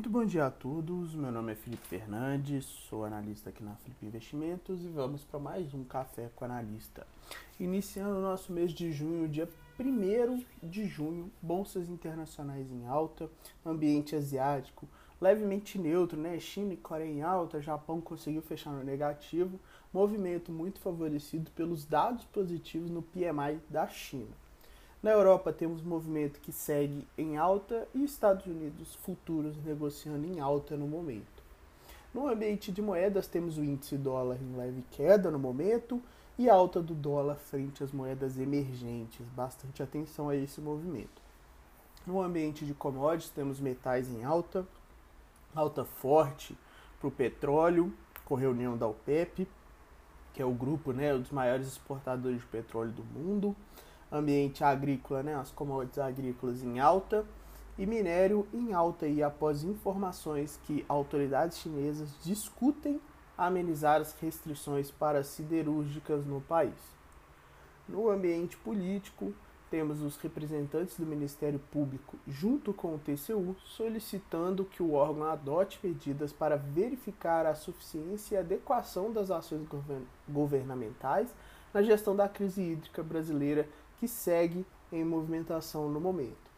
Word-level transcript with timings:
Muito 0.00 0.08
bom 0.08 0.24
dia 0.24 0.46
a 0.46 0.50
todos. 0.50 1.14
Meu 1.14 1.30
nome 1.30 1.52
é 1.52 1.54
Felipe 1.54 1.86
Fernandes, 1.86 2.64
sou 2.64 3.04
analista 3.04 3.50
aqui 3.50 3.62
na 3.62 3.74
Felipe 3.74 4.06
Investimentos 4.06 4.82
e 4.82 4.88
vamos 4.88 5.24
para 5.24 5.38
mais 5.38 5.74
um 5.74 5.84
Café 5.84 6.30
com 6.34 6.42
Analista. 6.42 7.06
Iniciando 7.60 8.16
o 8.16 8.22
nosso 8.22 8.50
mês 8.50 8.72
de 8.72 8.90
junho, 8.92 9.28
dia 9.28 9.46
1 9.78 10.42
de 10.62 10.86
junho, 10.86 11.30
bolsas 11.42 11.90
internacionais 11.90 12.70
em 12.72 12.86
alta, 12.86 13.30
ambiente 13.62 14.16
asiático 14.16 14.88
levemente 15.20 15.78
neutro, 15.78 16.18
né? 16.18 16.38
China 16.40 16.72
e 16.72 16.78
Coreia 16.78 17.10
em 17.10 17.22
alta, 17.22 17.60
Japão 17.60 18.00
conseguiu 18.00 18.40
fechar 18.40 18.70
no 18.70 18.82
negativo, 18.82 19.60
movimento 19.92 20.50
muito 20.50 20.80
favorecido 20.80 21.50
pelos 21.50 21.84
dados 21.84 22.24
positivos 22.24 22.90
no 22.90 23.02
PMI 23.02 23.60
da 23.68 23.86
China. 23.86 24.39
Na 25.02 25.12
Europa 25.12 25.50
temos 25.50 25.80
movimento 25.80 26.40
que 26.40 26.52
segue 26.52 27.08
em 27.16 27.38
alta 27.38 27.88
e 27.94 28.04
Estados 28.04 28.44
Unidos 28.44 28.94
futuros 28.96 29.56
negociando 29.64 30.26
em 30.26 30.40
alta 30.40 30.76
no 30.76 30.86
momento. 30.86 31.42
No 32.12 32.28
ambiente 32.28 32.70
de 32.70 32.82
moedas 32.82 33.26
temos 33.26 33.56
o 33.56 33.64
índice 33.64 33.96
dólar 33.96 34.36
em 34.42 34.54
leve 34.54 34.84
queda 34.90 35.30
no 35.30 35.38
momento 35.38 36.02
e 36.36 36.50
alta 36.50 36.82
do 36.82 36.92
dólar 36.92 37.36
frente 37.36 37.82
às 37.82 37.92
moedas 37.92 38.38
emergentes. 38.38 39.26
Bastante 39.34 39.82
atenção 39.82 40.28
a 40.28 40.36
esse 40.36 40.60
movimento. 40.60 41.22
No 42.06 42.20
ambiente 42.20 42.66
de 42.66 42.74
commodities 42.74 43.30
temos 43.30 43.58
metais 43.58 44.10
em 44.10 44.22
alta, 44.22 44.66
alta 45.54 45.82
forte 45.82 46.54
para 46.98 47.08
o 47.08 47.10
petróleo, 47.10 47.90
com 48.26 48.34
reunião 48.34 48.76
da 48.76 48.86
OPEP, 48.86 49.48
que 50.34 50.42
é 50.42 50.44
o 50.44 50.52
grupo 50.52 50.92
né, 50.92 51.16
dos 51.16 51.30
maiores 51.30 51.68
exportadores 51.68 52.40
de 52.40 52.46
petróleo 52.46 52.92
do 52.92 53.02
mundo 53.02 53.56
ambiente 54.10 54.64
agrícola, 54.64 55.22
né, 55.22 55.34
as 55.34 55.50
commodities 55.50 55.98
agrícolas 55.98 56.62
em 56.62 56.80
alta 56.80 57.24
e 57.78 57.86
minério 57.86 58.46
em 58.52 58.72
alta 58.72 59.06
e 59.06 59.22
após 59.22 59.64
informações 59.64 60.58
que 60.64 60.84
autoridades 60.88 61.58
chinesas 61.58 62.14
discutem 62.22 63.00
amenizar 63.38 64.00
as 64.00 64.12
restrições 64.20 64.90
para 64.90 65.22
siderúrgicas 65.22 66.26
no 66.26 66.40
país. 66.42 66.74
No 67.88 68.10
ambiente 68.10 68.56
político, 68.58 69.32
temos 69.70 70.02
os 70.02 70.16
representantes 70.16 70.98
do 70.98 71.06
Ministério 71.06 71.60
Público, 71.70 72.18
junto 72.26 72.74
com 72.74 72.94
o 72.94 72.98
TCU, 72.98 73.56
solicitando 73.64 74.64
que 74.64 74.82
o 74.82 74.92
órgão 74.92 75.24
adote 75.24 75.78
medidas 75.82 76.32
para 76.32 76.56
verificar 76.56 77.46
a 77.46 77.54
suficiência 77.54 78.34
e 78.34 78.38
adequação 78.38 79.12
das 79.12 79.30
ações 79.30 79.66
governamentais 80.28 81.32
na 81.72 81.82
gestão 81.82 82.16
da 82.16 82.28
crise 82.28 82.60
hídrica 82.60 83.02
brasileira 83.02 83.66
que 84.00 84.08
segue 84.08 84.64
em 84.90 85.04
movimentação 85.04 85.90
no 85.90 86.00
momento. 86.00 86.50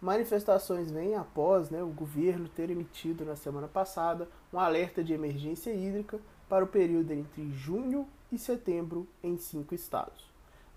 Manifestações 0.00 0.90
vêm 0.90 1.14
após 1.14 1.68
né, 1.68 1.82
o 1.82 1.88
governo 1.88 2.48
ter 2.48 2.70
emitido 2.70 3.22
na 3.22 3.36
semana 3.36 3.68
passada 3.68 4.26
um 4.50 4.58
alerta 4.58 5.04
de 5.04 5.12
emergência 5.12 5.74
hídrica 5.74 6.18
para 6.48 6.64
o 6.64 6.68
período 6.68 7.12
entre 7.12 7.50
junho 7.52 8.08
e 8.32 8.38
setembro 8.38 9.06
em 9.22 9.36
cinco 9.36 9.74
estados. 9.74 10.24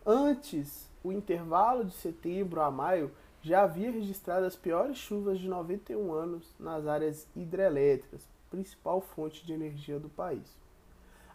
Antes, 0.06 0.90
o 1.02 1.10
intervalo 1.10 1.86
de 1.86 1.94
setembro 1.94 2.60
a 2.60 2.70
maio 2.70 3.10
já 3.42 3.64
havia 3.64 3.90
registrado 3.90 4.46
as 4.46 4.58
piores 4.58 4.98
chuvas 4.98 5.40
de 5.40 5.48
91 5.48 6.12
anos 6.12 6.54
nas 6.60 6.86
áreas 6.86 7.26
hidrelétricas, 7.34 8.28
principal 8.50 9.00
fonte 9.00 9.46
de 9.46 9.54
energia 9.54 9.98
do 9.98 10.10
país. 10.10 10.62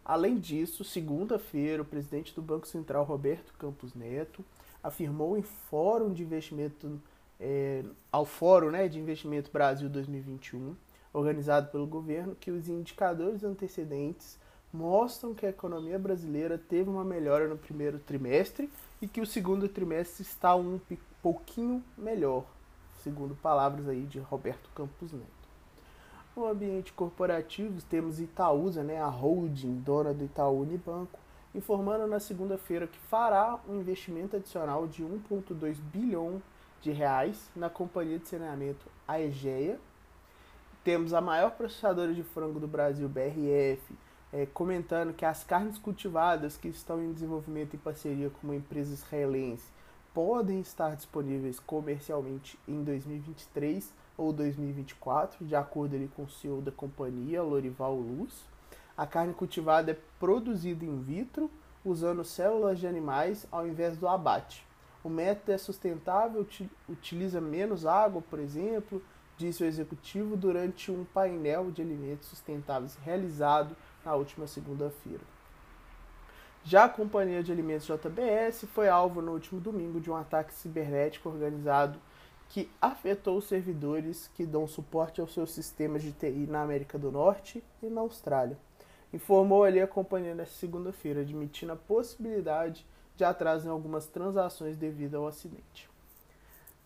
Além 0.05 0.39
disso, 0.39 0.85
segunda-feira, 0.85 1.83
o 1.83 1.87
presidente 1.87 2.35
do 2.35 2.43
Banco 2.43 2.67
Central, 2.67 3.05
Roberto 3.05 3.53
Campos 3.59 3.95
Neto, 3.95 4.45
afirmou 4.83 5.37
em 5.37 5.43
Fórum 5.43 6.13
de 6.13 6.23
Investimento, 6.23 7.01
é, 7.39 7.85
ao 8.11 8.25
Fórum 8.25 8.71
né, 8.71 8.89
de 8.89 8.99
Investimento 8.99 9.51
Brasil 9.51 9.89
2021, 9.89 10.77
organizado 11.13 11.71
pelo 11.71 11.87
governo, 11.87 12.35
que 12.35 12.51
os 12.51 12.69
indicadores 12.69 13.45
antecedentes 13.45 14.39
mostram 14.73 15.35
que 15.35 15.47
a 15.47 15.51
economia 15.51 15.99
brasileira 15.99 16.59
teve 16.59 16.91
uma 16.91 17.05
melhora 17.05 17.49
no 17.49 17.57
primeiro 17.57 17.99
trimestre 17.99 18.71
e 19.01 19.09
que 19.09 19.21
o 19.21 19.27
segundo 19.27 19.69
trimestre 19.69 20.23
está 20.23 20.55
um 20.55 20.79
pouquinho 21.23 21.83
melhor, 21.97 22.45
segundo 23.03 23.35
palavras 23.35 23.89
aí 23.89 24.05
de 24.05 24.19
Roberto 24.19 24.69
Campos 24.75 25.13
Neto. 25.13 25.39
No 26.37 26.47
ambiente 26.47 26.93
corporativo, 26.93 27.83
temos 27.83 28.21
Itaúsa, 28.21 28.85
né, 28.85 29.01
a 29.01 29.09
holding 29.09 29.81
dona 29.81 30.15
do 30.15 30.25
Itaú 30.25 30.61
Unibanco, 30.61 31.19
informando 31.55 32.07
na 32.07 32.21
segunda-feira 32.21 32.87
que 32.87 32.99
fará 32.99 33.59
um 33.69 33.81
investimento 33.81 34.37
adicional 34.37 34.87
de 34.87 35.03
1,2 35.03 35.77
bilhão 35.93 36.43
de 36.81 36.93
reais 36.93 37.51
na 37.57 37.69
companhia 37.69 38.19
de 38.19 38.29
saneamento 38.29 38.87
Aegea. 39.07 39.79
Temos 40.85 41.13
a 41.13 41.21
maior 41.21 41.53
processadora 41.53 42.15
de 42.15 42.23
frango 42.23 42.61
do 42.61 42.69
Brasil, 42.69 43.09
BRF, 43.09 43.83
é, 44.33 44.47
comentando 44.47 45.13
que 45.13 45.25
as 45.25 45.43
carnes 45.43 45.79
cultivadas 45.79 46.57
que 46.57 46.69
estão 46.69 47.03
em 47.03 47.13
desenvolvimento 47.13 47.75
em 47.75 47.79
parceria 47.79 48.31
com 48.31 48.47
uma 48.47 48.57
empresa 48.57 48.93
israelense 48.93 49.65
podem 50.15 50.61
estar 50.61 50.97
disponíveis 50.97 51.61
comercialmente 51.61 52.59
em 52.67 52.83
2023 52.83 53.93
ou 54.17 54.33
2024, 54.33 55.45
de 55.45 55.55
acordo 55.55 55.95
ali 55.95 56.09
com 56.09 56.25
o 56.25 56.29
CEO 56.29 56.61
da 56.61 56.73
companhia, 56.73 57.43
Lorival 57.43 57.95
Luz. 57.95 58.45
A 58.99 59.07
carne 59.07 59.33
cultivada 59.33 59.93
é 59.93 59.99
produzida 60.19 60.85
in 60.85 61.01
vitro, 61.01 61.49
usando 61.85 62.25
células 62.25 62.81
de 62.81 62.87
animais 62.89 63.47
ao 63.49 63.65
invés 63.65 63.97
do 63.97 64.09
abate. 64.09 64.67
O 65.05 65.09
método 65.09 65.53
é 65.53 65.57
sustentável, 65.57 66.45
utiliza 66.89 67.41
menos 67.41 67.87
água, 67.87 68.21
por 68.21 68.41
exemplo, 68.41 69.01
disse 69.37 69.63
o 69.63 69.67
executivo 69.67 70.37
durante 70.37 70.91
um 70.91 71.05
painel 71.05 71.71
de 71.71 71.81
alimentos 71.81 72.27
sustentáveis 72.27 72.97
realizado 72.97 73.77
na 74.05 74.17
última 74.17 74.49
segunda-feira. 74.49 75.23
Já 76.65 76.87
a 76.87 76.89
Companhia 76.89 77.41
de 77.41 77.53
Alimentos 77.53 77.87
JBS 77.87 78.65
foi 78.75 78.89
alvo 78.89 79.23
no 79.23 79.31
último 79.31 79.61
domingo 79.61 80.01
de 80.01 80.11
um 80.11 80.17
ataque 80.17 80.53
cibernético 80.53 81.29
organizado 81.29 82.01
que 82.49 82.69
afetou 82.83 83.39
os 83.39 83.47
servidores 83.47 84.29
que 84.35 84.45
dão 84.45 84.67
suporte 84.67 85.21
aos 85.21 85.33
seus 85.33 85.53
sistemas 85.53 86.03
de 86.03 86.11
TI 86.11 86.49
na 86.49 86.63
América 86.63 86.99
do 86.99 87.13
Norte 87.13 87.63
e 87.81 87.87
na 87.87 88.01
Austrália. 88.01 88.59
Informou 89.13 89.65
ali 89.65 89.81
a 89.81 89.87
companhia 89.87 90.35
nesta 90.35 90.55
segunda-feira, 90.57 91.21
admitindo 91.21 91.73
a 91.73 91.77
possibilidade 91.77 92.85
de 93.17 93.25
atraso 93.25 93.67
em 93.67 93.71
algumas 93.71 94.07
transações 94.07 94.77
devido 94.77 95.17
ao 95.17 95.27
acidente. 95.27 95.89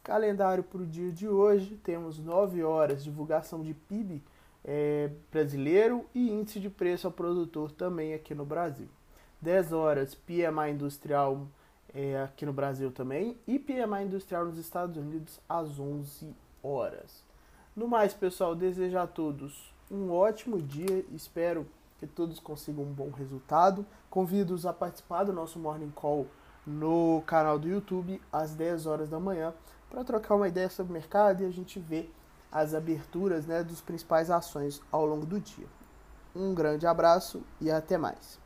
Calendário 0.02 0.62
para 0.62 0.82
o 0.82 0.86
dia 0.86 1.10
de 1.10 1.28
hoje: 1.28 1.76
temos 1.82 2.18
9 2.18 2.62
horas, 2.62 3.04
divulgação 3.04 3.62
de 3.62 3.74
PIB 3.74 4.22
é, 4.64 5.10
brasileiro 5.30 6.04
e 6.14 6.30
índice 6.30 6.60
de 6.60 6.70
preço 6.70 7.06
ao 7.06 7.12
produtor 7.12 7.70
também 7.72 8.14
aqui 8.14 8.34
no 8.34 8.44
Brasil. 8.44 8.88
10 9.40 9.72
horas, 9.72 10.14
PMI 10.14 10.70
industrial 10.72 11.46
é, 11.94 12.22
aqui 12.22 12.46
no 12.46 12.52
Brasil 12.52 12.90
também, 12.90 13.36
e 13.46 13.58
PMI 13.58 14.04
industrial 14.04 14.44
nos 14.44 14.58
Estados 14.58 14.96
Unidos 14.96 15.40
às 15.48 15.78
11 15.78 16.34
horas. 16.62 17.24
No 17.74 17.88
mais, 17.88 18.14
pessoal, 18.14 18.54
desejo 18.54 18.98
a 18.98 19.06
todos 19.06 19.72
um 19.90 20.10
ótimo 20.10 20.60
dia, 20.60 21.04
espero 21.12 21.66
que 22.02 22.06
todos 22.08 22.40
consigam 22.40 22.82
um 22.82 22.92
bom 22.92 23.10
resultado. 23.10 23.86
Convido-os 24.10 24.66
a 24.66 24.72
participar 24.72 25.22
do 25.22 25.32
nosso 25.32 25.56
Morning 25.56 25.92
Call 25.94 26.26
no 26.66 27.22
canal 27.24 27.60
do 27.60 27.68
YouTube 27.68 28.20
às 28.32 28.54
10 28.54 28.86
horas 28.86 29.08
da 29.08 29.20
manhã 29.20 29.54
para 29.88 30.02
trocar 30.02 30.34
uma 30.34 30.48
ideia 30.48 30.68
sobre 30.68 30.90
o 30.90 30.94
mercado 30.94 31.42
e 31.42 31.46
a 31.46 31.50
gente 31.50 31.78
ver 31.78 32.12
as 32.50 32.74
aberturas 32.74 33.46
né, 33.46 33.62
dos 33.62 33.80
principais 33.80 34.30
ações 34.30 34.82
ao 34.90 35.06
longo 35.06 35.24
do 35.24 35.38
dia. 35.38 35.66
Um 36.34 36.52
grande 36.52 36.88
abraço 36.88 37.40
e 37.60 37.70
até 37.70 37.96
mais. 37.96 38.41